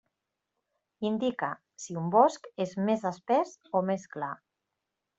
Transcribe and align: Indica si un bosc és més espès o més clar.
Indica 1.09 1.51
si 1.85 1.95
un 2.05 2.09
bosc 2.17 2.51
és 2.67 2.75
més 2.91 3.07
espès 3.13 3.57
o 3.83 3.87
més 3.93 4.11
clar. 4.17 4.35